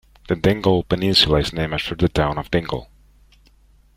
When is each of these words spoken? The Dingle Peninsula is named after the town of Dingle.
The 0.29 0.35
Dingle 0.35 0.81
Peninsula 0.83 1.41
is 1.41 1.53
named 1.53 1.73
after 1.75 1.93
the 1.93 2.09
town 2.09 2.39
of 2.39 2.49
Dingle. 2.49 2.89